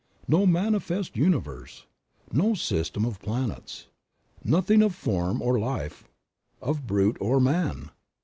[0.27, 1.85] No manifest universe!
[2.33, 3.85] No system of planets!
[4.43, 6.05] Nothing of form or life,
[6.59, 7.91] of brute or man